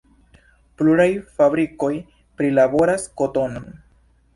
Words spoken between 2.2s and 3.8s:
prilaboras kotonon.